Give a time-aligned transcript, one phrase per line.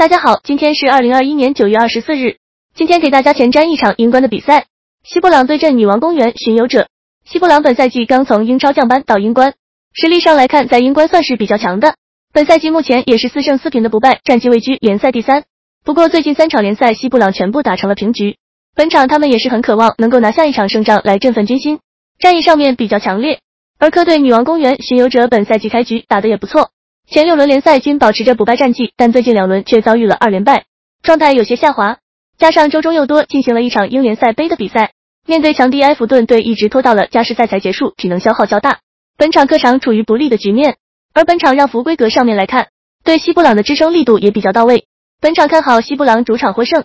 [0.00, 2.38] 大家好，今天是二零二一年九月二十四日。
[2.74, 4.64] 今天给大家前瞻一场英冠的比赛，
[5.04, 6.88] 西布朗对阵女王公园巡游者。
[7.26, 9.52] 西布朗本赛季刚从英超降班到英冠，
[9.92, 11.96] 实力上来看，在英冠算是比较强的。
[12.32, 15.44] 本赛季目前也是四胜四平的不败，战绩位居联赛第三。
[15.84, 18.38] 不过最近三场联赛，西布朗全部打成了平局。
[18.74, 21.78] 本场他们也是很渴望能够拿下一场胜仗来振奋军心，
[22.18, 23.40] 战役上面比较强烈。
[23.78, 26.70] 而客队女王公园巡游者本赛季开局打得也不错。
[27.12, 30.66] 前六轮联赛均保持着不败战绩，但最近两轮却遭遇了二连败，
[31.02, 31.98] 状态有些下滑。
[32.38, 34.92] 加上周中又多进行了一场英联赛杯的比赛，
[35.26, 38.78] 面对强敌埃弗顿队一直拖到了加时赛才结束，体能消耗较大。
[39.18, 40.76] 本场客场处于不利的局面，
[41.12, 42.68] 而本场让服规格上面来看，
[43.02, 44.84] 对西布朗的支撑力度也比较到位。
[45.20, 46.84] 本场看好西布朗主场获胜。